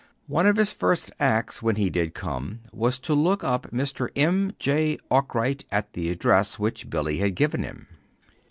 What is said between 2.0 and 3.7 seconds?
come, was to look up